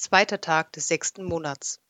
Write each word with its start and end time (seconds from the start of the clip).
Zweiter 0.00 0.40
Tag 0.40 0.72
des 0.74 0.86
sechsten 0.86 1.24
Monats. 1.24 1.80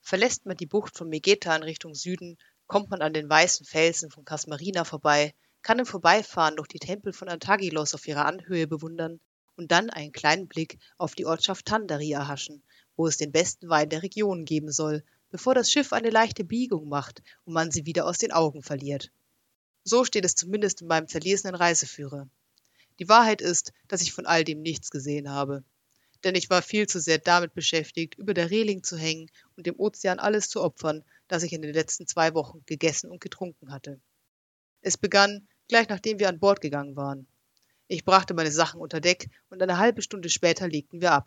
Verlässt 0.00 0.44
man 0.44 0.56
die 0.56 0.66
Bucht 0.66 0.98
von 0.98 1.08
Megeta 1.08 1.54
in 1.54 1.62
Richtung 1.62 1.94
Süden, 1.94 2.36
kommt 2.66 2.90
man 2.90 3.00
an 3.00 3.12
den 3.12 3.30
weißen 3.30 3.64
Felsen 3.64 4.10
von 4.10 4.24
Kasmarina 4.24 4.82
vorbei, 4.84 5.36
kann 5.62 5.78
im 5.78 5.86
Vorbeifahren 5.86 6.56
noch 6.56 6.66
die 6.66 6.80
Tempel 6.80 7.12
von 7.12 7.28
Antagilos 7.28 7.94
auf 7.94 8.08
ihrer 8.08 8.26
Anhöhe 8.26 8.66
bewundern 8.66 9.20
und 9.54 9.70
dann 9.70 9.88
einen 9.88 10.10
kleinen 10.10 10.48
Blick 10.48 10.80
auf 10.96 11.14
die 11.14 11.26
Ortschaft 11.26 11.66
Tandari 11.66 12.10
erhaschen, 12.10 12.64
wo 12.96 13.06
es 13.06 13.16
den 13.16 13.30
besten 13.30 13.68
Wein 13.68 13.88
der 13.88 14.02
Region 14.02 14.44
geben 14.44 14.72
soll, 14.72 15.04
bevor 15.30 15.54
das 15.54 15.70
Schiff 15.70 15.92
eine 15.92 16.10
leichte 16.10 16.42
Biegung 16.42 16.88
macht 16.88 17.22
und 17.44 17.52
man 17.54 17.70
sie 17.70 17.86
wieder 17.86 18.04
aus 18.04 18.18
den 18.18 18.32
Augen 18.32 18.64
verliert. 18.64 19.12
So 19.84 20.04
steht 20.04 20.24
es 20.24 20.34
zumindest 20.34 20.82
in 20.82 20.88
meinem 20.88 21.06
zerlesenen 21.06 21.54
Reiseführer. 21.54 22.28
Die 22.98 23.08
Wahrheit 23.08 23.40
ist, 23.40 23.72
dass 23.86 24.02
ich 24.02 24.12
von 24.12 24.26
all 24.26 24.44
dem 24.44 24.60
nichts 24.60 24.90
gesehen 24.90 25.30
habe. 25.30 25.64
Denn 26.24 26.34
ich 26.34 26.50
war 26.50 26.62
viel 26.62 26.88
zu 26.88 27.00
sehr 27.00 27.18
damit 27.18 27.54
beschäftigt, 27.54 28.16
über 28.16 28.34
der 28.34 28.50
Reling 28.50 28.82
zu 28.82 28.96
hängen 28.96 29.30
und 29.56 29.66
dem 29.66 29.78
Ozean 29.78 30.18
alles 30.18 30.48
zu 30.48 30.60
opfern, 30.62 31.04
das 31.28 31.44
ich 31.44 31.52
in 31.52 31.62
den 31.62 31.72
letzten 31.72 32.08
zwei 32.08 32.34
Wochen 32.34 32.64
gegessen 32.66 33.10
und 33.10 33.20
getrunken 33.20 33.70
hatte. 33.70 34.00
Es 34.80 34.96
begann, 34.96 35.46
gleich 35.68 35.88
nachdem 35.88 36.18
wir 36.18 36.28
an 36.28 36.40
Bord 36.40 36.60
gegangen 36.60 36.96
waren. 36.96 37.28
Ich 37.86 38.04
brachte 38.04 38.34
meine 38.34 38.50
Sachen 38.50 38.80
unter 38.80 39.00
Deck 39.00 39.30
und 39.48 39.62
eine 39.62 39.78
halbe 39.78 40.02
Stunde 40.02 40.28
später 40.28 40.68
legten 40.68 41.00
wir 41.00 41.12
ab. 41.12 41.26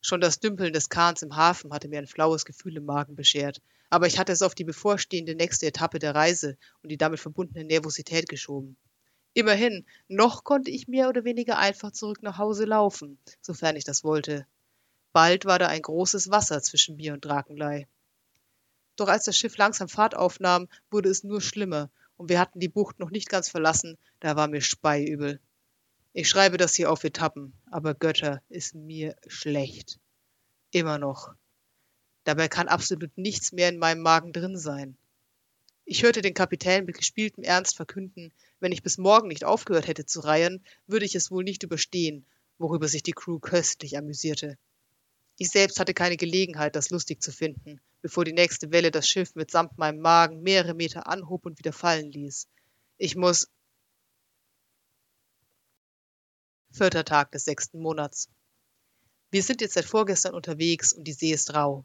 Schon 0.00 0.20
das 0.20 0.40
Dümpeln 0.40 0.72
des 0.72 0.88
Kahns 0.88 1.22
im 1.22 1.36
Hafen 1.36 1.72
hatte 1.72 1.88
mir 1.88 1.98
ein 1.98 2.06
flaues 2.06 2.44
Gefühl 2.44 2.78
im 2.78 2.86
Magen 2.86 3.14
beschert, 3.14 3.60
aber 3.90 4.06
ich 4.06 4.18
hatte 4.18 4.32
es 4.32 4.42
auf 4.42 4.54
die 4.54 4.64
bevorstehende 4.64 5.34
nächste 5.34 5.66
Etappe 5.66 5.98
der 5.98 6.14
Reise 6.14 6.56
und 6.82 6.88
die 6.88 6.96
damit 6.96 7.20
verbundene 7.20 7.64
Nervosität 7.64 8.28
geschoben. 8.28 8.76
Immerhin, 9.34 9.86
noch 10.08 10.44
konnte 10.44 10.70
ich 10.70 10.88
mehr 10.88 11.08
oder 11.08 11.24
weniger 11.24 11.58
einfach 11.58 11.92
zurück 11.92 12.22
nach 12.22 12.38
Hause 12.38 12.64
laufen, 12.64 13.18
sofern 13.40 13.76
ich 13.76 13.84
das 13.84 14.04
wollte. 14.04 14.46
Bald 15.12 15.44
war 15.44 15.58
da 15.58 15.68
ein 15.68 15.82
großes 15.82 16.30
Wasser 16.30 16.62
zwischen 16.62 16.96
mir 16.96 17.14
und 17.14 17.24
Drakenlei. 17.24 17.88
Doch 18.96 19.08
als 19.08 19.24
das 19.24 19.36
Schiff 19.36 19.56
langsam 19.56 19.88
Fahrt 19.88 20.14
aufnahm, 20.14 20.68
wurde 20.90 21.08
es 21.08 21.24
nur 21.24 21.40
schlimmer, 21.40 21.90
und 22.16 22.28
wir 22.28 22.38
hatten 22.38 22.60
die 22.60 22.68
Bucht 22.68 22.98
noch 22.98 23.10
nicht 23.10 23.30
ganz 23.30 23.48
verlassen, 23.48 23.96
da 24.20 24.36
war 24.36 24.48
mir 24.48 24.60
speiübel. 24.60 25.40
Ich 26.12 26.28
schreibe 26.28 26.58
das 26.58 26.74
hier 26.74 26.90
auf 26.90 27.04
Etappen, 27.04 27.54
aber 27.70 27.94
Götter, 27.94 28.42
ist 28.50 28.74
mir 28.74 29.16
schlecht. 29.26 29.98
Immer 30.70 30.98
noch. 30.98 31.34
Dabei 32.24 32.48
kann 32.48 32.68
absolut 32.68 33.16
nichts 33.16 33.52
mehr 33.52 33.70
in 33.70 33.78
meinem 33.78 34.02
Magen 34.02 34.32
drin 34.32 34.58
sein. 34.58 34.96
Ich 35.84 36.04
hörte 36.04 36.22
den 36.22 36.34
Kapitän 36.34 36.84
mit 36.84 36.96
gespieltem 36.96 37.42
Ernst 37.42 37.76
verkünden, 37.76 38.32
wenn 38.60 38.72
ich 38.72 38.82
bis 38.82 38.98
morgen 38.98 39.28
nicht 39.28 39.44
aufgehört 39.44 39.88
hätte 39.88 40.06
zu 40.06 40.20
reihen, 40.20 40.64
würde 40.86 41.04
ich 41.04 41.14
es 41.14 41.30
wohl 41.30 41.42
nicht 41.42 41.64
überstehen, 41.64 42.24
worüber 42.58 42.86
sich 42.86 43.02
die 43.02 43.12
Crew 43.12 43.40
köstlich 43.40 43.98
amüsierte. 43.98 44.56
Ich 45.38 45.48
selbst 45.48 45.80
hatte 45.80 45.94
keine 45.94 46.16
Gelegenheit, 46.16 46.76
das 46.76 46.90
lustig 46.90 47.20
zu 47.20 47.32
finden, 47.32 47.80
bevor 48.00 48.24
die 48.24 48.32
nächste 48.32 48.70
Welle 48.70 48.90
das 48.92 49.08
Schiff 49.08 49.34
mitsamt 49.34 49.76
meinem 49.76 50.00
Magen 50.00 50.42
mehrere 50.42 50.74
Meter 50.74 51.08
anhob 51.08 51.46
und 51.46 51.58
wieder 51.58 51.72
fallen 51.72 52.12
ließ. 52.12 52.46
Ich 52.98 53.16
muss. 53.16 53.48
Vierter 56.70 57.04
Tag 57.04 57.32
des 57.32 57.44
sechsten 57.44 57.80
Monats. 57.80 58.28
Wir 59.30 59.42
sind 59.42 59.60
jetzt 59.60 59.74
seit 59.74 59.84
vorgestern 59.84 60.34
unterwegs 60.34 60.92
und 60.92 61.04
die 61.04 61.12
See 61.12 61.32
ist 61.32 61.54
rau. 61.54 61.84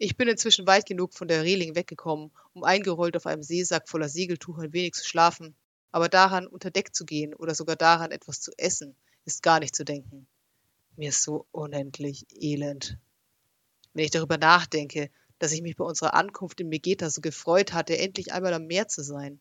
Ich 0.00 0.16
bin 0.16 0.28
inzwischen 0.28 0.68
weit 0.68 0.86
genug 0.86 1.12
von 1.12 1.26
der 1.26 1.42
Reling 1.42 1.74
weggekommen, 1.74 2.30
um 2.52 2.62
eingerollt 2.62 3.16
auf 3.16 3.26
einem 3.26 3.42
Seesack 3.42 3.88
voller 3.88 4.08
Segeltuch 4.08 4.58
ein 4.58 4.72
wenig 4.72 4.92
zu 4.92 5.04
schlafen, 5.04 5.56
aber 5.90 6.08
daran, 6.08 6.46
unter 6.46 6.70
Deck 6.70 6.94
zu 6.94 7.04
gehen 7.04 7.34
oder 7.34 7.52
sogar 7.52 7.74
daran, 7.74 8.12
etwas 8.12 8.40
zu 8.40 8.52
essen, 8.56 8.94
ist 9.24 9.42
gar 9.42 9.58
nicht 9.58 9.74
zu 9.74 9.84
denken. 9.84 10.28
Mir 10.96 11.08
ist 11.08 11.24
so 11.24 11.46
unendlich 11.50 12.26
elend. 12.30 12.96
Wenn 13.92 14.04
ich 14.04 14.12
darüber 14.12 14.38
nachdenke, 14.38 15.10
dass 15.40 15.50
ich 15.50 15.62
mich 15.62 15.74
bei 15.74 15.84
unserer 15.84 16.14
Ankunft 16.14 16.60
in 16.60 16.68
Megeta 16.68 17.10
so 17.10 17.20
gefreut 17.20 17.72
hatte, 17.72 17.98
endlich 17.98 18.32
einmal 18.32 18.54
am 18.54 18.68
Meer 18.68 18.86
zu 18.86 19.02
sein. 19.02 19.40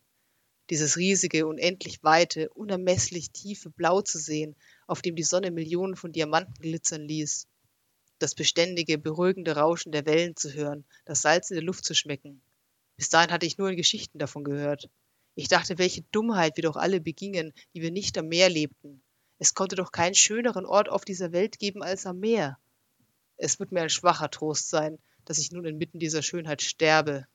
Dieses 0.71 0.97
riesige, 0.97 1.45
unendlich 1.45 2.03
weite, 2.03 2.49
unermesslich 2.49 3.29
tiefe 3.29 3.69
Blau 3.69 4.01
zu 4.01 4.17
sehen, 4.17 4.55
auf 4.87 5.03
dem 5.03 5.15
die 5.15 5.23
Sonne 5.23 5.51
Millionen 5.51 5.95
von 5.95 6.11
Diamanten 6.11 6.55
glitzern 6.55 7.03
ließ 7.03 7.47
das 8.19 8.35
beständige, 8.35 8.97
beruhigende 8.97 9.55
Rauschen 9.55 9.91
der 9.91 10.05
Wellen 10.05 10.35
zu 10.35 10.53
hören, 10.53 10.85
das 11.05 11.21
Salz 11.21 11.49
in 11.49 11.55
der 11.55 11.63
Luft 11.63 11.85
zu 11.85 11.93
schmecken. 11.93 12.41
Bis 12.95 13.09
dahin 13.09 13.31
hatte 13.31 13.45
ich 13.45 13.57
nur 13.57 13.69
in 13.69 13.77
Geschichten 13.77 14.17
davon 14.17 14.43
gehört. 14.43 14.89
Ich 15.35 15.47
dachte, 15.47 15.77
welche 15.77 16.01
Dummheit 16.11 16.57
wir 16.57 16.63
doch 16.63 16.77
alle 16.77 16.99
begingen, 16.99 17.53
die 17.75 17.81
wir 17.81 17.91
nicht 17.91 18.17
am 18.17 18.27
Meer 18.27 18.49
lebten. 18.49 19.03
Es 19.37 19.53
konnte 19.53 19.75
doch 19.75 19.91
keinen 19.91 20.15
schöneren 20.15 20.65
Ort 20.65 20.89
auf 20.89 21.05
dieser 21.05 21.31
Welt 21.31 21.59
geben 21.59 21.83
als 21.83 22.07
am 22.07 22.19
Meer. 22.19 22.57
Es 23.37 23.59
wird 23.59 23.71
mir 23.71 23.81
ein 23.81 23.89
schwacher 23.89 24.31
Trost 24.31 24.69
sein, 24.69 24.97
dass 25.25 25.37
ich 25.37 25.51
nun 25.51 25.65
inmitten 25.65 25.99
dieser 25.99 26.23
Schönheit 26.23 26.63
sterbe. 26.63 27.27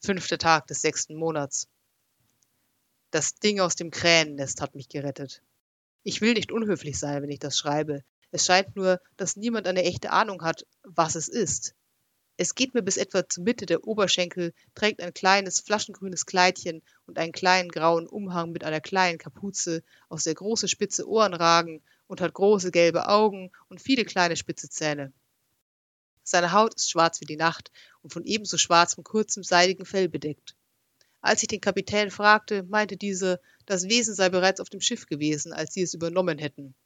Fünfter 0.00 0.38
Tag 0.38 0.66
des 0.68 0.80
sechsten 0.80 1.16
Monats. 1.16 1.68
Das 3.10 3.34
Ding 3.34 3.60
aus 3.60 3.76
dem 3.76 3.90
Kränennest 3.90 4.62
hat 4.62 4.74
mich 4.74 4.88
gerettet. 4.88 5.42
Ich 6.08 6.20
will 6.20 6.34
nicht 6.34 6.52
unhöflich 6.52 7.00
sein, 7.00 7.20
wenn 7.20 7.32
ich 7.32 7.40
das 7.40 7.58
schreibe. 7.58 8.04
Es 8.30 8.46
scheint 8.46 8.76
nur, 8.76 9.00
dass 9.16 9.34
niemand 9.34 9.66
eine 9.66 9.82
echte 9.82 10.12
Ahnung 10.12 10.42
hat, 10.42 10.64
was 10.84 11.16
es 11.16 11.26
ist. 11.26 11.74
Es 12.36 12.54
geht 12.54 12.74
mir 12.74 12.82
bis 12.82 12.96
etwa 12.96 13.28
zur 13.28 13.42
Mitte 13.42 13.66
der 13.66 13.82
Oberschenkel, 13.82 14.52
trägt 14.76 15.02
ein 15.02 15.12
kleines 15.12 15.58
flaschengrünes 15.58 16.24
Kleidchen 16.24 16.80
und 17.06 17.18
einen 17.18 17.32
kleinen 17.32 17.70
grauen 17.70 18.06
Umhang 18.06 18.52
mit 18.52 18.62
einer 18.62 18.80
kleinen 18.80 19.18
Kapuze, 19.18 19.82
aus 20.08 20.22
der 20.22 20.34
große 20.34 20.68
spitze 20.68 21.08
Ohren 21.08 21.34
ragen 21.34 21.82
und 22.06 22.20
hat 22.20 22.34
große 22.34 22.70
gelbe 22.70 23.08
Augen 23.08 23.50
und 23.68 23.82
viele 23.82 24.04
kleine 24.04 24.36
spitze 24.36 24.68
Zähne. 24.70 25.12
Seine 26.22 26.52
Haut 26.52 26.76
ist 26.76 26.88
schwarz 26.88 27.20
wie 27.20 27.26
die 27.26 27.36
Nacht 27.36 27.72
und 28.02 28.12
von 28.12 28.22
ebenso 28.22 28.58
schwarzem 28.58 29.02
kurzem 29.02 29.42
seidigen 29.42 29.84
Fell 29.84 30.08
bedeckt. 30.08 30.55
Als 31.26 31.42
ich 31.42 31.48
den 31.48 31.60
Kapitän 31.60 32.12
fragte, 32.12 32.62
meinte 32.62 32.96
dieser, 32.96 33.40
das 33.64 33.88
Wesen 33.88 34.14
sei 34.14 34.28
bereits 34.28 34.60
auf 34.60 34.68
dem 34.68 34.80
Schiff 34.80 35.06
gewesen, 35.06 35.52
als 35.52 35.74
sie 35.74 35.82
es 35.82 35.92
übernommen 35.92 36.38
hätten. 36.38 36.76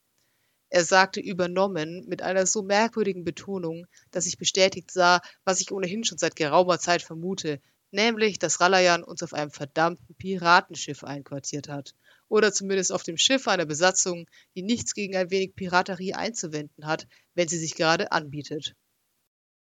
Er 0.70 0.82
sagte 0.82 1.20
übernommen 1.20 2.06
mit 2.08 2.22
einer 2.22 2.46
so 2.46 2.62
merkwürdigen 2.62 3.22
Betonung, 3.22 3.86
dass 4.12 4.24
ich 4.24 4.38
bestätigt 4.38 4.90
sah, 4.90 5.20
was 5.44 5.60
ich 5.60 5.72
ohnehin 5.72 6.04
schon 6.04 6.16
seit 6.16 6.36
geraumer 6.36 6.78
Zeit 6.78 7.02
vermute, 7.02 7.60
nämlich, 7.90 8.38
dass 8.38 8.60
Ralayan 8.60 9.04
uns 9.04 9.22
auf 9.22 9.34
einem 9.34 9.50
verdammten 9.50 10.14
Piratenschiff 10.14 11.04
einquartiert 11.04 11.68
hat. 11.68 11.94
Oder 12.30 12.50
zumindest 12.50 12.92
auf 12.92 13.02
dem 13.02 13.18
Schiff 13.18 13.46
einer 13.46 13.66
Besatzung, 13.66 14.24
die 14.54 14.62
nichts 14.62 14.94
gegen 14.94 15.16
ein 15.16 15.30
wenig 15.30 15.54
Piraterie 15.54 16.14
einzuwenden 16.14 16.86
hat, 16.86 17.06
wenn 17.34 17.48
sie 17.48 17.58
sich 17.58 17.74
gerade 17.74 18.10
anbietet. 18.10 18.74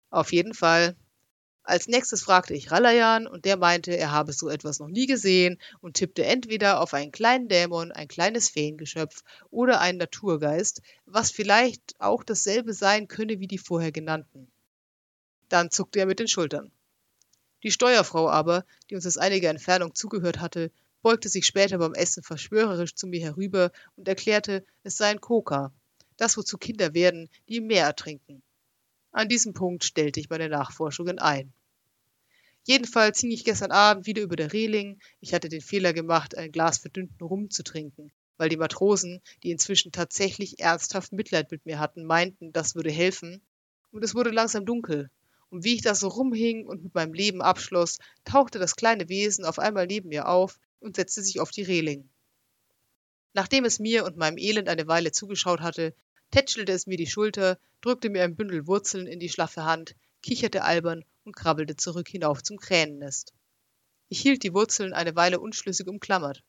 Auf 0.09 0.33
jeden 0.33 0.53
Fall 0.53 0.97
als 1.67 1.87
nächstes 1.87 2.21
fragte 2.21 2.53
ich 2.53 2.69
Ralayan 2.69 3.25
und 3.25 3.45
der 3.45 3.57
meinte, 3.57 3.97
er 3.97 4.11
habe 4.11 4.33
so 4.33 4.49
etwas 4.49 4.79
noch 4.79 4.87
nie 4.87 5.07
gesehen 5.07 5.57
und 5.81 5.95
tippte 5.95 6.23
entweder 6.23 6.79
auf 6.79 6.93
einen 6.93 7.11
kleinen 7.11 7.47
Dämon, 7.47 7.91
ein 7.91 8.07
kleines 8.07 8.49
Feengeschöpf 8.49 9.23
oder 9.49 9.81
einen 9.81 9.97
Naturgeist, 9.97 10.83
was 11.07 11.31
vielleicht 11.31 11.95
auch 11.97 12.23
dasselbe 12.23 12.73
sein 12.73 13.07
könne 13.07 13.39
wie 13.39 13.47
die 13.47 13.57
vorher 13.57 13.91
genannten. 13.91 14.47
Dann 15.49 15.71
zuckte 15.71 15.99
er 15.99 16.05
mit 16.05 16.19
den 16.19 16.27
Schultern. 16.27 16.71
Die 17.63 17.71
Steuerfrau 17.71 18.29
aber, 18.29 18.63
die 18.91 18.95
uns 18.95 19.07
aus 19.07 19.17
einiger 19.17 19.49
Entfernung 19.49 19.95
zugehört 19.95 20.39
hatte, 20.39 20.71
beugte 21.01 21.29
sich 21.29 21.47
später 21.47 21.79
beim 21.79 21.95
Essen 21.95 22.21
verschwörerisch 22.21 22.93
zu 22.93 23.07
mir 23.07 23.21
herüber 23.21 23.71
und 23.95 24.07
erklärte, 24.07 24.63
es 24.83 24.97
sei 24.97 25.07
ein 25.07 25.19
Koka, 25.19 25.73
das 26.17 26.37
wozu 26.37 26.59
Kinder 26.59 26.93
werden, 26.93 27.27
die 27.49 27.57
im 27.57 27.65
Meer 27.65 27.85
ertrinken. 27.85 28.43
An 29.11 29.29
diesem 29.29 29.55
Punkt 29.55 29.83
stellte 29.83 30.19
ich 30.19 30.29
meine 30.29 30.49
Nachforschungen 30.49 31.17
ein. 31.17 31.54
Jedenfalls 32.67 33.19
hing 33.19 33.29
ich 33.29 33.45
gestern 33.45 33.71
Abend 33.71 34.07
wieder 34.07 34.23
über 34.23 34.35
der 34.35 34.51
Reling. 34.51 34.99
Ich 35.19 35.35
hatte 35.35 35.49
den 35.49 35.61
Fehler 35.61 35.93
gemacht, 35.93 36.35
ein 36.35 36.51
Glas 36.51 36.79
verdünnten 36.79 37.23
Rum 37.23 37.51
zu 37.51 37.63
trinken, 37.63 38.11
weil 38.37 38.49
die 38.49 38.57
Matrosen, 38.57 39.21
die 39.43 39.51
inzwischen 39.51 39.91
tatsächlich 39.91 40.59
ernsthaft 40.59 41.13
Mitleid 41.13 41.51
mit 41.51 41.67
mir 41.67 41.77
hatten, 41.77 42.05
meinten, 42.05 42.51
das 42.53 42.73
würde 42.73 42.89
helfen. 42.89 43.43
Und 43.91 44.03
es 44.03 44.15
wurde 44.15 44.31
langsam 44.31 44.65
dunkel. 44.65 45.11
Und 45.49 45.63
wie 45.63 45.75
ich 45.75 45.83
da 45.83 45.93
so 45.93 46.07
rumhing 46.07 46.65
und 46.65 46.83
mit 46.83 46.95
meinem 46.95 47.13
Leben 47.13 47.43
abschloss, 47.43 47.99
tauchte 48.23 48.57
das 48.57 48.75
kleine 48.75 49.09
Wesen 49.09 49.45
auf 49.45 49.59
einmal 49.59 49.85
neben 49.85 50.09
mir 50.09 50.27
auf 50.27 50.59
und 50.79 50.95
setzte 50.95 51.21
sich 51.21 51.39
auf 51.39 51.51
die 51.51 51.61
Reling. 51.61 52.09
Nachdem 53.33 53.63
es 53.65 53.77
mir 53.77 54.05
und 54.05 54.17
meinem 54.17 54.39
Elend 54.39 54.69
eine 54.69 54.87
Weile 54.87 55.11
zugeschaut 55.11 55.61
hatte, 55.61 55.93
tätschelte 56.31 56.71
es 56.71 56.87
mir 56.87 56.97
die 56.97 57.05
Schulter, 57.05 57.59
drückte 57.81 58.09
mir 58.09 58.23
ein 58.23 58.35
Bündel 58.35 58.65
Wurzeln 58.65 59.05
in 59.05 59.19
die 59.19 59.29
schlaffe 59.29 59.65
Hand, 59.65 59.95
kicherte 60.23 60.63
albern 60.63 61.05
und 61.25 61.35
krabbelte 61.35 61.75
zurück 61.75 62.07
hinauf 62.07 62.41
zum 62.43 62.57
Kränennest. 62.57 63.33
Ich 64.07 64.21
hielt 64.21 64.43
die 64.43 64.53
Wurzeln 64.53 64.93
eine 64.93 65.15
Weile 65.15 65.39
unschlüssig 65.39 65.87
umklammert. 65.87 66.43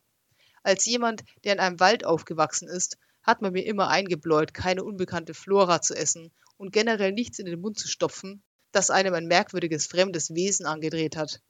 Als 0.62 0.84
jemand, 0.84 1.24
der 1.44 1.54
in 1.54 1.60
einem 1.60 1.80
Wald 1.80 2.04
aufgewachsen 2.04 2.68
ist, 2.68 2.98
hat 3.22 3.42
man 3.42 3.52
mir 3.52 3.66
immer 3.66 3.88
eingebläut, 3.88 4.54
keine 4.54 4.84
unbekannte 4.84 5.34
Flora 5.34 5.80
zu 5.82 5.94
essen 5.94 6.30
und 6.56 6.72
generell 6.72 7.12
nichts 7.12 7.38
in 7.38 7.46
den 7.46 7.60
Mund 7.60 7.78
zu 7.78 7.88
stopfen, 7.88 8.42
das 8.72 8.90
einem 8.90 9.14
ein 9.14 9.26
merkwürdiges 9.26 9.86
fremdes 9.86 10.34
Wesen 10.34 10.66
angedreht 10.66 11.16
hat. 11.16 11.40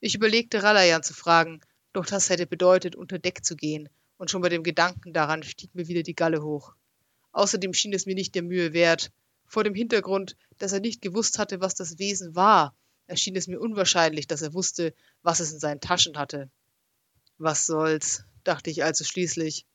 Ich 0.00 0.14
überlegte, 0.14 0.62
Ralayan 0.62 1.02
zu 1.02 1.14
fragen, 1.14 1.60
doch 1.92 2.06
das 2.06 2.30
hätte 2.30 2.46
bedeutet, 2.46 2.96
unter 2.96 3.18
Deck 3.18 3.44
zu 3.44 3.56
gehen, 3.56 3.88
und 4.16 4.30
schon 4.30 4.42
bei 4.42 4.48
dem 4.48 4.62
Gedanken 4.62 5.12
daran 5.12 5.42
stieg 5.42 5.74
mir 5.74 5.88
wieder 5.88 6.02
die 6.02 6.14
Galle 6.14 6.42
hoch. 6.42 6.74
Außerdem 7.32 7.72
schien 7.72 7.92
es 7.92 8.06
mir 8.06 8.14
nicht 8.14 8.34
der 8.34 8.42
Mühe 8.42 8.72
wert. 8.72 9.10
Vor 9.52 9.64
dem 9.64 9.74
Hintergrund, 9.74 10.38
dass 10.56 10.72
er 10.72 10.80
nicht 10.80 11.02
gewusst 11.02 11.38
hatte, 11.38 11.60
was 11.60 11.74
das 11.74 11.98
Wesen 11.98 12.34
war, 12.34 12.74
erschien 13.06 13.36
es 13.36 13.48
mir 13.48 13.60
unwahrscheinlich, 13.60 14.26
dass 14.26 14.40
er 14.40 14.54
wusste, 14.54 14.94
was 15.20 15.40
es 15.40 15.52
in 15.52 15.58
seinen 15.58 15.82
Taschen 15.82 16.16
hatte. 16.16 16.50
Was 17.36 17.66
soll's, 17.66 18.24
dachte 18.44 18.70
ich 18.70 18.82
also 18.82 19.04
schließlich. 19.04 19.66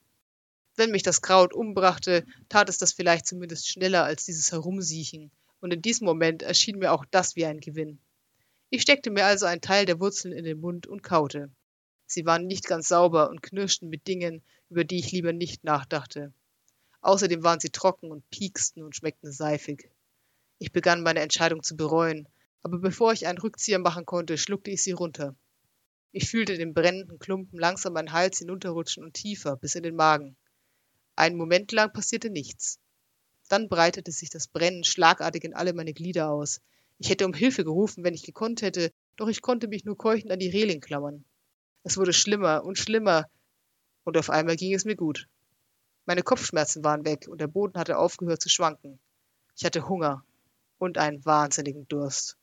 Wenn 0.74 0.90
mich 0.90 1.04
das 1.04 1.22
Kraut 1.22 1.54
umbrachte, 1.54 2.26
tat 2.48 2.68
es 2.68 2.78
das 2.78 2.92
vielleicht 2.92 3.28
zumindest 3.28 3.68
schneller 3.68 4.02
als 4.02 4.24
dieses 4.24 4.50
Herumsiechen, 4.50 5.30
und 5.60 5.72
in 5.72 5.80
diesem 5.80 6.06
Moment 6.06 6.42
erschien 6.42 6.80
mir 6.80 6.92
auch 6.92 7.04
das 7.12 7.36
wie 7.36 7.46
ein 7.46 7.60
Gewinn. 7.60 8.00
Ich 8.70 8.82
steckte 8.82 9.12
mir 9.12 9.26
also 9.26 9.46
einen 9.46 9.60
Teil 9.60 9.86
der 9.86 10.00
Wurzeln 10.00 10.34
in 10.34 10.42
den 10.42 10.58
Mund 10.58 10.88
und 10.88 11.04
kaute. 11.04 11.52
Sie 12.04 12.26
waren 12.26 12.48
nicht 12.48 12.66
ganz 12.66 12.88
sauber 12.88 13.30
und 13.30 13.44
knirschten 13.44 13.88
mit 13.88 14.08
Dingen, 14.08 14.42
über 14.70 14.82
die 14.82 14.98
ich 14.98 15.12
lieber 15.12 15.32
nicht 15.32 15.62
nachdachte. 15.62 16.32
Außerdem 17.00 17.42
waren 17.42 17.60
sie 17.60 17.70
trocken 17.70 18.10
und 18.10 18.28
pieksten 18.30 18.82
und 18.82 18.96
schmeckten 18.96 19.30
seifig. 19.32 19.90
Ich 20.58 20.72
begann 20.72 21.02
meine 21.02 21.20
Entscheidung 21.20 21.62
zu 21.62 21.76
bereuen, 21.76 22.28
aber 22.62 22.78
bevor 22.78 23.12
ich 23.12 23.26
einen 23.26 23.38
Rückzieher 23.38 23.78
machen 23.78 24.06
konnte, 24.06 24.36
schluckte 24.36 24.70
ich 24.70 24.82
sie 24.82 24.92
runter. 24.92 25.36
Ich 26.10 26.28
fühlte 26.28 26.56
den 26.56 26.74
brennenden 26.74 27.18
Klumpen 27.18 27.58
langsam 27.58 27.92
meinen 27.92 28.12
Hals 28.12 28.38
hinunterrutschen 28.38 29.04
und 29.04 29.14
tiefer 29.14 29.56
bis 29.56 29.74
in 29.74 29.82
den 29.82 29.94
Magen. 29.94 30.36
Einen 31.14 31.36
Moment 31.36 31.70
lang 31.72 31.92
passierte 31.92 32.30
nichts. 32.30 32.80
Dann 33.48 33.68
breitete 33.68 34.10
sich 34.10 34.30
das 34.30 34.48
Brennen 34.48 34.84
schlagartig 34.84 35.44
in 35.44 35.54
alle 35.54 35.72
meine 35.72 35.94
Glieder 35.94 36.30
aus. 36.30 36.60
Ich 36.98 37.10
hätte 37.10 37.26
um 37.26 37.34
Hilfe 37.34 37.64
gerufen, 37.64 38.04
wenn 38.04 38.14
ich 38.14 38.24
gekonnt 38.24 38.62
hätte, 38.62 38.92
doch 39.16 39.28
ich 39.28 39.42
konnte 39.42 39.68
mich 39.68 39.84
nur 39.84 39.96
keuchend 39.96 40.32
an 40.32 40.38
die 40.38 40.50
Reling 40.50 40.80
klammern. 40.80 41.24
Es 41.84 41.96
wurde 41.96 42.12
schlimmer 42.12 42.64
und 42.64 42.76
schlimmer, 42.76 43.30
und 44.04 44.16
auf 44.16 44.30
einmal 44.30 44.56
ging 44.56 44.74
es 44.74 44.84
mir 44.84 44.96
gut. 44.96 45.28
Meine 46.08 46.22
Kopfschmerzen 46.22 46.82
waren 46.84 47.04
weg 47.04 47.28
und 47.28 47.38
der 47.38 47.48
Boden 47.48 47.78
hatte 47.78 47.98
aufgehört 47.98 48.40
zu 48.40 48.48
schwanken. 48.48 48.98
Ich 49.54 49.66
hatte 49.66 49.90
Hunger 49.90 50.24
und 50.78 50.96
einen 50.96 51.22
wahnsinnigen 51.26 51.86
Durst. 51.86 52.38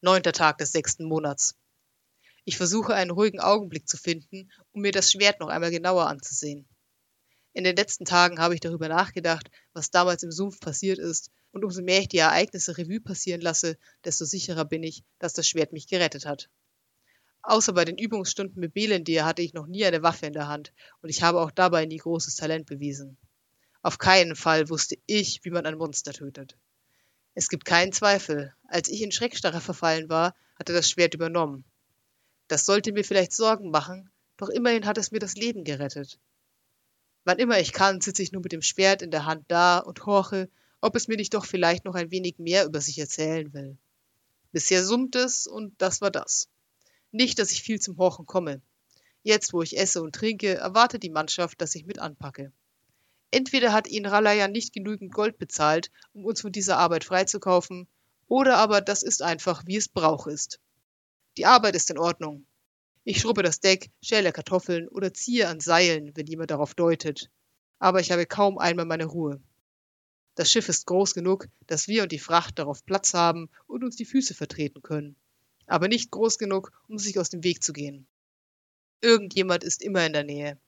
Neunter 0.00 0.32
Tag 0.32 0.58
des 0.58 0.72
sechsten 0.72 1.04
Monats. 1.04 1.54
Ich 2.44 2.56
versuche 2.56 2.92
einen 2.92 3.12
ruhigen 3.12 3.38
Augenblick 3.38 3.88
zu 3.88 3.98
finden, 3.98 4.50
um 4.72 4.82
mir 4.82 4.90
das 4.90 5.12
Schwert 5.12 5.38
noch 5.38 5.46
einmal 5.46 5.70
genauer 5.70 6.08
anzusehen. 6.08 6.66
In 7.52 7.62
den 7.62 7.76
letzten 7.76 8.04
Tagen 8.04 8.40
habe 8.40 8.54
ich 8.54 8.60
darüber 8.60 8.88
nachgedacht, 8.88 9.48
was 9.72 9.92
damals 9.92 10.24
im 10.24 10.32
Sumpf 10.32 10.58
passiert 10.58 10.98
ist, 10.98 11.30
und 11.52 11.64
umso 11.64 11.82
mehr 11.82 12.00
ich 12.00 12.08
die 12.08 12.18
Ereignisse 12.18 12.76
Revue 12.76 13.00
passieren 13.00 13.42
lasse, 13.42 13.78
desto 14.04 14.24
sicherer 14.24 14.64
bin 14.64 14.82
ich, 14.82 15.04
dass 15.20 15.34
das 15.34 15.46
Schwert 15.46 15.72
mich 15.72 15.86
gerettet 15.86 16.26
hat. 16.26 16.50
Außer 17.42 17.72
bei 17.72 17.84
den 17.84 17.96
Übungsstunden 17.96 18.60
mit 18.60 18.74
Belendir 18.74 19.24
hatte 19.24 19.42
ich 19.42 19.54
noch 19.54 19.66
nie 19.66 19.84
eine 19.84 20.02
Waffe 20.02 20.26
in 20.26 20.32
der 20.32 20.48
Hand, 20.48 20.72
und 21.00 21.08
ich 21.08 21.22
habe 21.22 21.40
auch 21.40 21.50
dabei 21.50 21.86
nie 21.86 21.96
großes 21.96 22.36
Talent 22.36 22.66
bewiesen. 22.66 23.16
Auf 23.82 23.98
keinen 23.98 24.36
Fall 24.36 24.68
wusste 24.68 24.98
ich, 25.06 25.40
wie 25.42 25.50
man 25.50 25.64
ein 25.64 25.78
Monster 25.78 26.12
tötet. 26.12 26.58
Es 27.34 27.48
gibt 27.48 27.64
keinen 27.64 27.92
Zweifel, 27.92 28.54
als 28.68 28.90
ich 28.90 29.02
in 29.02 29.12
Schreckstarre 29.12 29.60
verfallen 29.60 30.08
war, 30.10 30.34
hatte 30.58 30.74
das 30.74 30.90
Schwert 30.90 31.14
übernommen. 31.14 31.64
Das 32.48 32.66
sollte 32.66 32.92
mir 32.92 33.04
vielleicht 33.04 33.32
Sorgen 33.32 33.70
machen, 33.70 34.10
doch 34.36 34.48
immerhin 34.48 34.84
hat 34.84 34.98
es 34.98 35.12
mir 35.12 35.20
das 35.20 35.36
Leben 35.36 35.64
gerettet. 35.64 36.18
Wann 37.24 37.38
immer 37.38 37.58
ich 37.58 37.72
kann, 37.72 38.00
sitze 38.00 38.22
ich 38.22 38.32
nur 38.32 38.42
mit 38.42 38.52
dem 38.52 38.62
Schwert 38.62 39.02
in 39.02 39.10
der 39.10 39.24
Hand 39.24 39.44
da 39.48 39.78
und 39.78 40.04
horche, 40.04 40.50
ob 40.80 40.96
es 40.96 41.08
mir 41.08 41.16
nicht 41.16 41.32
doch 41.34 41.46
vielleicht 41.46 41.84
noch 41.84 41.94
ein 41.94 42.10
wenig 42.10 42.38
mehr 42.38 42.64
über 42.64 42.80
sich 42.80 42.98
erzählen 42.98 43.52
will. 43.52 43.78
Bisher 44.52 44.84
summt 44.84 45.14
es 45.16 45.46
und 45.46 45.80
das 45.80 46.00
war 46.00 46.10
das. 46.10 46.48
Nicht, 47.12 47.38
dass 47.38 47.50
ich 47.50 47.62
viel 47.62 47.80
zum 47.80 47.96
Horchen 47.96 48.26
komme. 48.26 48.60
Jetzt, 49.22 49.52
wo 49.52 49.62
ich 49.62 49.78
esse 49.78 50.02
und 50.02 50.14
trinke, 50.14 50.54
erwartet 50.54 51.02
die 51.02 51.10
Mannschaft, 51.10 51.60
dass 51.60 51.74
ich 51.74 51.86
mit 51.86 51.98
anpacke. 51.98 52.52
Entweder 53.30 53.72
hat 53.72 53.88
ihnen 53.88 54.06
Ralaya 54.06 54.48
nicht 54.48 54.72
genügend 54.72 55.12
Gold 55.12 55.38
bezahlt, 55.38 55.90
um 56.12 56.24
uns 56.24 56.40
von 56.40 56.52
dieser 56.52 56.78
Arbeit 56.78 57.04
freizukaufen, 57.04 57.86
oder 58.26 58.56
aber 58.56 58.80
das 58.80 59.02
ist 59.02 59.22
einfach, 59.22 59.64
wie 59.66 59.76
es 59.76 59.88
Brauch 59.88 60.26
ist. 60.26 60.60
Die 61.36 61.46
Arbeit 61.46 61.76
ist 61.76 61.90
in 61.90 61.98
Ordnung, 61.98 62.46
ich 63.02 63.18
schrubbe 63.20 63.42
das 63.42 63.60
Deck, 63.60 63.90
schäle 64.02 64.30
Kartoffeln 64.30 64.86
oder 64.86 65.14
ziehe 65.14 65.48
an 65.48 65.58
Seilen, 65.58 66.14
wenn 66.14 66.26
jemand 66.26 66.50
darauf 66.50 66.74
deutet. 66.74 67.30
Aber 67.78 68.00
ich 68.00 68.12
habe 68.12 68.26
kaum 68.26 68.58
einmal 68.58 68.84
meine 68.84 69.06
Ruhe. 69.06 69.40
Das 70.34 70.50
Schiff 70.50 70.68
ist 70.68 70.86
groß 70.86 71.14
genug, 71.14 71.48
dass 71.66 71.88
wir 71.88 72.02
und 72.02 72.12
die 72.12 72.18
Fracht 72.18 72.58
darauf 72.58 72.84
Platz 72.84 73.14
haben 73.14 73.48
und 73.66 73.84
uns 73.84 73.96
die 73.96 74.04
Füße 74.04 74.34
vertreten 74.34 74.82
können. 74.82 75.16
Aber 75.70 75.86
nicht 75.86 76.10
groß 76.10 76.36
genug, 76.36 76.72
um 76.88 76.98
sich 76.98 77.16
aus 77.20 77.30
dem 77.30 77.44
Weg 77.44 77.62
zu 77.62 77.72
gehen. 77.72 78.08
Irgendjemand 79.00 79.62
ist 79.62 79.82
immer 79.82 80.04
in 80.04 80.12
der 80.12 80.24
Nähe. 80.24 80.58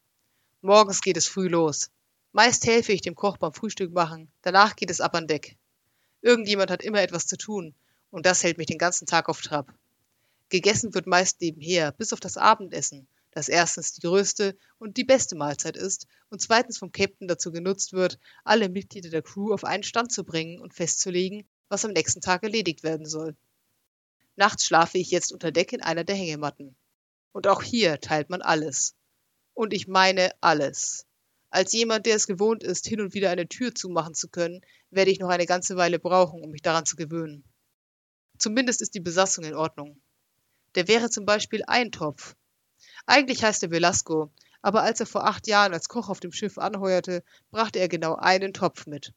Morgens 0.61 1.01
geht 1.01 1.17
es 1.17 1.27
früh 1.27 1.49
los. 1.49 1.91
Meist 2.31 2.65
helfe 2.67 2.93
ich 2.93 3.01
dem 3.01 3.17
Koch 3.17 3.37
beim 3.37 3.53
Frühstück 3.53 3.93
machen, 3.93 4.31
danach 4.43 4.77
geht 4.77 4.91
es 4.91 5.01
ab 5.01 5.17
an 5.17 5.27
Deck. 5.27 5.57
Irgendjemand 6.21 6.71
hat 6.71 6.85
immer 6.85 7.03
etwas 7.03 7.27
zu 7.27 7.37
tun, 7.37 7.75
und 8.13 8.27
das 8.27 8.45
hält 8.45 8.59
mich 8.59 8.69
den 8.69 8.79
ganzen 8.79 9.07
Tag 9.07 9.29
auf 9.29 9.41
Trab. 9.41 9.75
Gegessen 10.51 10.95
wird 10.95 11.09
meist 11.09 11.41
nebenher, 11.41 11.91
bis 11.91 12.13
auf 12.13 12.21
das 12.21 12.37
Abendessen, 12.37 13.09
das 13.33 13.49
erstens 13.49 13.95
die 13.95 14.03
größte 14.03 14.57
und 14.79 14.99
die 14.99 15.05
beste 15.05 15.35
Mahlzeit 15.35 15.77
ist 15.77 16.07
und 16.31 16.41
zweitens 16.41 16.79
vom 16.79 16.93
Captain 16.93 17.27
dazu 17.27 17.51
genutzt 17.51 17.93
wird, 17.93 18.21
alle 18.45 18.69
Mitglieder 18.69 19.11
der 19.11 19.23
Crew 19.23 19.53
auf 19.53 19.65
einen 19.65 19.83
Stand 19.83 20.13
zu 20.13 20.23
bringen 20.23 20.61
und 20.61 20.75
festzulegen, 20.75 21.45
was 21.69 21.85
am 21.85 21.91
nächsten 21.91 22.21
Tag 22.21 22.45
erledigt 22.45 22.85
werden 22.85 23.05
soll. 23.05 23.35
Nachts 24.37 24.64
schlafe 24.64 24.99
ich 24.99 25.11
jetzt 25.11 25.32
unter 25.32 25.52
Deck 25.52 25.73
in 25.73 25.82
einer 25.82 26.05
der 26.05 26.17
Hängematten. 26.17 26.76
Und 27.32 27.46
auch 27.46 27.62
hier 27.62 28.00
teilt 28.00 28.31
man 28.31 28.43
alles. 28.43 28.94
Und 29.55 29.73
ich 29.73 29.88
meine 29.88 30.31
alles. 30.40 31.06
Als 31.50 31.73
jemand, 31.73 32.06
der 32.06 32.17
es 32.17 32.26
gewohnt 32.26 32.62
ist, 32.62 32.87
hin 32.87 33.00
und 33.00 33.12
wieder 33.12 33.31
eine 33.31 33.46
Tür 33.46 33.75
zumachen 33.75 34.14
zu 34.14 34.29
können, 34.29 34.62
werde 34.90 35.11
ich 35.11 35.19
noch 35.19 35.29
eine 35.29 35.46
ganze 35.46 35.76
Weile 35.76 35.99
brauchen, 35.99 36.43
um 36.43 36.50
mich 36.50 36.62
daran 36.62 36.87
zu 36.87 36.96
gewöhnen. 36.96 37.44
Zumindest 38.38 38.81
ist 38.81 38.94
die 38.94 39.00
Besatzung 39.00 39.44
in 39.44 39.55
Ordnung. 39.55 40.00
Der 40.75 40.88
wäre 40.88 41.11
zum 41.11 41.26
Beispiel 41.26 41.62
Eintopf. 41.67 42.34
Eigentlich 43.05 43.44
heißt 43.44 43.62
er 43.62 43.70
Velasco, 43.70 44.32
aber 44.62 44.82
als 44.82 45.00
er 45.00 45.06
vor 45.06 45.26
acht 45.26 45.46
Jahren 45.46 45.75
als 45.75 45.88
Koch 45.88 46.08
auf 46.08 46.20
dem 46.20 46.32
Schiff 46.32 46.56
anheuerte, 46.56 47.23
brachte 47.50 47.79
er 47.79 47.88
genau 47.88 48.14
einen 48.14 48.55
Topf 48.55 48.87
mit. 48.87 49.12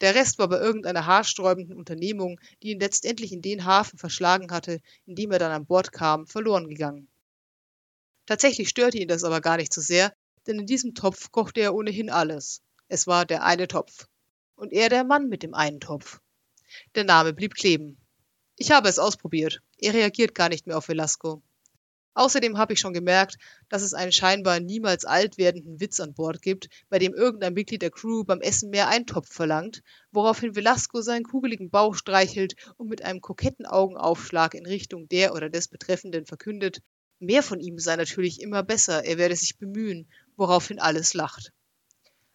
Der 0.00 0.14
Rest 0.14 0.38
war 0.38 0.48
bei 0.48 0.58
irgendeiner 0.58 1.06
haarsträubenden 1.06 1.76
Unternehmung, 1.76 2.40
die 2.62 2.70
ihn 2.70 2.80
letztendlich 2.80 3.32
in 3.32 3.42
den 3.42 3.64
Hafen 3.64 3.98
verschlagen 3.98 4.50
hatte, 4.52 4.80
in 5.06 5.16
dem 5.16 5.32
er 5.32 5.38
dann 5.38 5.50
an 5.50 5.66
Bord 5.66 5.92
kam, 5.92 6.26
verloren 6.26 6.68
gegangen. 6.68 7.08
Tatsächlich 8.26 8.68
störte 8.68 8.98
ihn 8.98 9.08
das 9.08 9.24
aber 9.24 9.40
gar 9.40 9.56
nicht 9.56 9.72
so 9.72 9.80
sehr, 9.80 10.12
denn 10.46 10.60
in 10.60 10.66
diesem 10.66 10.94
Topf 10.94 11.32
kochte 11.32 11.60
er 11.60 11.74
ohnehin 11.74 12.10
alles. 12.10 12.62
Es 12.86 13.06
war 13.06 13.26
der 13.26 13.42
eine 13.42 13.68
Topf. 13.68 14.06
Und 14.54 14.72
er 14.72 14.88
der 14.88 15.04
Mann 15.04 15.28
mit 15.28 15.42
dem 15.42 15.54
einen 15.54 15.80
Topf. 15.80 16.20
Der 16.94 17.04
Name 17.04 17.32
blieb 17.32 17.54
kleben. 17.54 17.98
Ich 18.56 18.70
habe 18.70 18.88
es 18.88 18.98
ausprobiert. 18.98 19.62
Er 19.78 19.94
reagiert 19.94 20.34
gar 20.34 20.48
nicht 20.48 20.66
mehr 20.66 20.76
auf 20.78 20.88
Velasco. 20.88 21.42
Außerdem 22.14 22.58
habe 22.58 22.72
ich 22.72 22.80
schon 22.80 22.92
gemerkt, 22.92 23.36
dass 23.68 23.82
es 23.82 23.94
einen 23.94 24.12
scheinbar 24.12 24.60
niemals 24.60 25.04
alt 25.04 25.38
werdenden 25.38 25.80
Witz 25.80 26.00
an 26.00 26.14
Bord 26.14 26.42
gibt, 26.42 26.68
bei 26.88 26.98
dem 26.98 27.14
irgendein 27.14 27.54
Mitglied 27.54 27.82
der 27.82 27.90
Crew 27.90 28.24
beim 28.24 28.40
Essen 28.40 28.70
mehr 28.70 28.88
Eintopf 28.88 29.32
verlangt, 29.32 29.82
woraufhin 30.10 30.56
Velasco 30.56 31.00
seinen 31.00 31.24
kugeligen 31.24 31.70
Bauch 31.70 31.94
streichelt 31.94 32.54
und 32.76 32.88
mit 32.88 33.04
einem 33.04 33.20
koketten 33.20 33.66
Augenaufschlag 33.66 34.54
in 34.54 34.66
Richtung 34.66 35.08
der 35.08 35.32
oder 35.34 35.48
des 35.48 35.68
Betreffenden 35.68 36.26
verkündet, 36.26 36.80
mehr 37.20 37.42
von 37.42 37.60
ihm 37.60 37.78
sei 37.78 37.96
natürlich 37.96 38.40
immer 38.40 38.62
besser, 38.62 39.04
er 39.04 39.18
werde 39.18 39.36
sich 39.36 39.58
bemühen, 39.58 40.10
woraufhin 40.36 40.78
alles 40.78 41.14
lacht. 41.14 41.52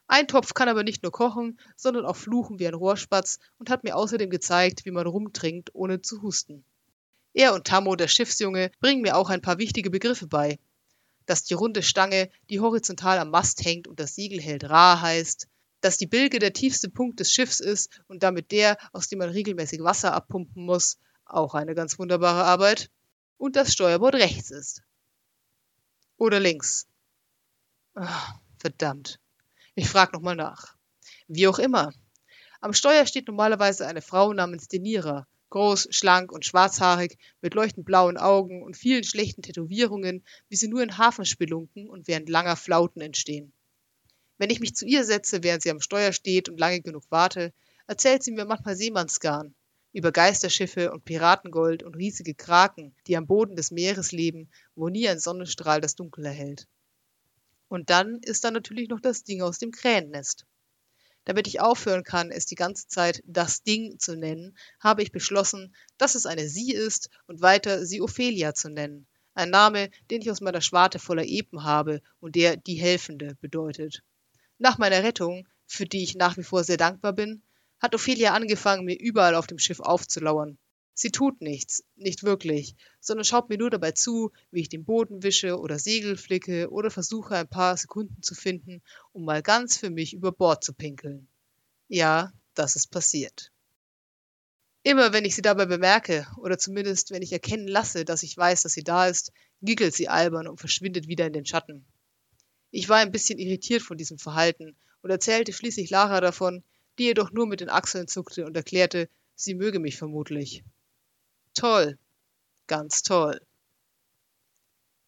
Eintopf 0.08 0.54
kann 0.54 0.70
aber 0.70 0.84
nicht 0.84 1.02
nur 1.04 1.12
kochen, 1.12 1.60
sondern 1.76 2.06
auch 2.06 2.16
fluchen 2.16 2.60
wie 2.60 2.68
ein 2.68 2.74
Rohrspatz 2.74 3.40
und 3.58 3.70
hat 3.70 3.84
mir 3.84 3.96
außerdem 3.96 4.30
gezeigt, 4.30 4.86
wie 4.86 4.92
man 4.92 5.08
rumtrinkt, 5.08 5.72
ohne 5.74 6.02
zu 6.02 6.22
husten. 6.22 6.66
Er 7.34 7.54
und 7.54 7.66
Tammo, 7.66 7.96
der 7.96 8.08
Schiffsjunge, 8.08 8.72
bringen 8.80 9.02
mir 9.02 9.18
auch 9.18 9.30
ein 9.30 9.42
paar 9.42 9.58
wichtige 9.58 9.90
Begriffe 9.90 10.28
bei. 10.28 10.60
Dass 11.26 11.44
die 11.44 11.56
runde 11.56 11.82
Stange, 11.82 12.30
die 12.50 12.60
horizontal 12.60 13.18
am 13.18 13.32
Mast 13.32 13.66
hängt 13.66 13.88
und 13.88 14.00
das 14.00 14.16
Siegel 14.16 14.40
hält, 14.40 14.70
Ra 14.70 15.02
heißt, 15.02 15.48
dass 15.82 15.98
die 15.98 16.08
Bilge 16.08 16.40
der 16.40 16.54
tiefste 16.54 16.90
Punkt 16.90 17.20
des 17.20 17.32
Schiffs 17.32 17.60
ist 17.60 18.02
und 18.08 18.24
damit 18.24 18.52
der, 18.52 18.78
aus 18.94 19.08
dem 19.10 19.20
man 19.20 19.30
regelmäßig 19.30 19.82
Wasser 19.84 20.14
abpumpen 20.14 20.64
muss, 20.64 20.98
auch 21.26 21.56
eine 21.56 21.76
ganz 21.76 21.98
wunderbare 22.00 22.44
Arbeit, 22.44 22.90
und 23.38 23.56
das 23.56 23.74
Steuerbord 23.74 24.16
rechts 24.16 24.52
ist. 24.52 24.84
Oder 26.18 26.40
links. 26.40 26.88
Ach, 27.96 28.36
verdammt. 28.58 29.20
Ich 29.76 29.90
frage 29.90 30.14
nochmal 30.14 30.36
nach. 30.36 30.76
Wie 31.28 31.48
auch 31.48 31.60
immer. 31.60 31.92
Am 32.62 32.74
Steuer 32.74 33.06
steht 33.06 33.28
normalerweise 33.28 33.88
eine 33.88 34.02
Frau 34.02 34.32
namens 34.32 34.68
Denira, 34.68 35.28
groß, 35.54 35.90
schlank 35.92 36.32
und 36.32 36.46
schwarzhaarig, 36.46 37.20
mit 37.42 37.54
leuchtend 37.54 37.86
blauen 37.86 38.18
Augen 38.18 38.64
und 38.64 38.76
vielen 38.76 39.04
schlechten 39.04 39.44
Tätowierungen, 39.44 40.24
wie 40.50 40.56
sie 40.56 40.68
nur 40.68 40.82
in 40.82 40.98
Hafenspelunken 40.98 41.88
und 41.88 42.08
während 42.08 42.28
langer 42.28 42.56
Flauten 42.56 43.04
entstehen. 43.04 43.54
Wenn 44.40 44.50
ich 44.50 44.60
mich 44.60 44.76
zu 44.76 44.88
ihr 44.88 45.04
setze, 45.04 45.44
während 45.44 45.62
sie 45.62 45.70
am 45.70 45.80
Steuer 45.80 46.12
steht 46.12 46.50
und 46.50 46.60
lange 46.60 46.82
genug 46.82 47.04
warte, 47.10 47.54
erzählt 47.86 48.24
sie 48.24 48.32
mir 48.32 48.46
manchmal 48.46 48.76
Seemannsgarn. 48.76 49.54
über 49.92 50.12
Geisterschiffe 50.12 50.92
und 50.92 51.06
Piratengold 51.06 51.84
und 51.84 51.96
riesige 51.96 52.34
Kraken, 52.34 52.96
die 53.06 53.16
am 53.16 53.28
Boden 53.28 53.56
des 53.56 53.70
Meeres 53.70 54.12
leben, 54.12 54.50
wo 54.74 54.90
nie 54.90 55.08
ein 55.08 55.20
Sonnenstrahl 55.20 55.82
das 55.82 55.94
Dunkel 55.94 56.26
erhält. 56.26 56.68
Und 57.68 57.92
dann 57.92 58.18
ist 58.24 58.44
da 58.44 58.50
natürlich 58.50 58.90
noch 58.90 59.02
das 59.02 59.24
Ding 59.24 59.44
aus 59.44 59.60
dem 59.60 59.70
Krähennest. 59.70 60.48
Damit 61.26 61.48
ich 61.48 61.62
aufhören 61.62 62.04
kann, 62.04 62.32
es 62.32 62.46
die 62.46 62.56
ganze 62.56 62.88
Zeit 62.88 63.22
das 63.26 63.64
Ding 63.64 63.98
zu 63.98 64.16
nennen, 64.18 64.58
habe 64.80 65.02
ich 65.02 65.12
beschlossen, 65.12 65.74
dass 65.98 66.16
es 66.16 66.26
eine 66.26 66.50
Sie 66.50 66.74
ist 66.74 67.10
und 67.28 67.42
weiter 67.42 67.86
sie 67.86 68.02
Ophelia 68.02 68.54
zu 68.54 68.70
nennen. 68.70 69.08
Ein 69.34 69.50
Name, 69.50 69.90
den 70.12 70.22
ich 70.22 70.30
aus 70.30 70.42
meiner 70.42 70.62
Schwarte 70.62 71.00
voller 71.00 71.26
Epen 71.26 71.64
habe 71.64 72.02
und 72.20 72.36
der 72.36 72.58
die 72.58 72.76
Helfende 72.76 73.36
bedeutet. 73.42 74.04
Nach 74.58 74.78
meiner 74.78 75.04
Rettung, 75.04 75.48
für 75.66 75.86
die 75.86 76.04
ich 76.04 76.16
nach 76.16 76.38
wie 76.38 76.44
vor 76.44 76.64
sehr 76.64 76.78
dankbar 76.78 77.14
bin, 77.14 77.42
hat 77.80 77.96
Ophelia 77.96 78.34
angefangen, 78.34 78.86
mir 78.86 79.00
überall 79.00 79.36
auf 79.36 79.48
dem 79.48 79.60
Schiff 79.60 79.80
aufzulauern. 79.80 80.58
Sie 80.96 81.10
tut 81.10 81.42
nichts, 81.42 81.84
nicht 81.96 82.24
wirklich, 82.24 82.76
sondern 83.00 83.26
schaut 83.26 83.50
mir 83.50 83.58
nur 83.58 83.72
dabei 83.72 83.92
zu, 83.92 84.32
wie 84.52 84.62
ich 84.62 84.70
den 84.70 84.86
Boden 84.86 85.24
wische 85.24 85.60
oder 85.60 85.80
Segel 85.80 86.18
flicke 86.18 86.70
oder 86.70 86.92
versuche 86.92 87.36
ein 87.36 87.48
paar 87.48 87.76
Sekunden 87.78 88.22
zu 88.22 88.36
finden, 88.36 88.84
um 89.12 89.26
mal 89.26 89.42
ganz 89.42 89.78
für 89.78 89.90
mich 89.90 90.14
über 90.14 90.32
Bord 90.32 90.64
zu 90.64 90.74
pinkeln. 90.74 91.28
Ja, 91.88 92.32
das 92.54 92.76
ist 92.76 92.92
passiert. 92.92 93.52
Immer 94.84 95.14
wenn 95.14 95.26
ich 95.26 95.34
sie 95.34 95.42
dabei 95.42 95.66
bemerke, 95.66 96.28
oder 96.38 96.58
zumindest 96.58 97.12
wenn 97.12 97.22
ich 97.22 97.32
erkennen 97.32 97.68
lasse, 97.68 98.06
dass 98.06 98.22
ich 98.22 98.38
weiß, 98.38 98.62
dass 98.64 98.74
sie 98.74 98.84
da 98.84 99.08
ist, 99.08 99.32
giggelt 99.62 99.96
sie 99.96 100.10
albern 100.10 100.48
und 100.48 100.60
verschwindet 100.60 101.08
wieder 101.08 101.26
in 101.26 101.34
den 101.34 101.46
Schatten. 101.46 101.86
Ich 102.70 102.90
war 102.90 102.98
ein 102.98 103.12
bisschen 103.12 103.40
irritiert 103.40 103.82
von 103.82 103.98
diesem 103.98 104.20
Verhalten 104.20 104.76
und 105.02 105.10
erzählte 105.10 105.54
schließlich 105.54 105.90
Lara 105.90 106.22
davon, 106.22 106.64
die 107.00 107.06
jedoch 107.06 107.32
nur 107.32 107.48
mit 107.48 107.62
den 107.62 107.70
Achseln 107.70 108.08
zuckte 108.08 108.46
und 108.46 108.56
erklärte, 108.56 109.10
sie 109.36 109.56
möge 109.56 109.80
mich 109.80 109.98
vermutlich. 109.98 110.64
Toll, 111.54 111.98
ganz 112.68 113.04
toll. 113.04 113.40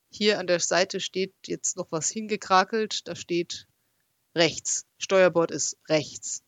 Hier 0.10 0.40
an 0.40 0.48
der 0.48 0.60
Seite 0.60 1.00
steht 1.00 1.34
jetzt 1.46 1.76
noch 1.76 1.92
was 1.92 2.10
hingekrakelt, 2.10 3.08
da 3.08 3.16
steht 3.16 3.68
rechts. 4.34 4.86
Steuerbord 4.98 5.52
ist 5.52 5.78
rechts. 5.90 6.45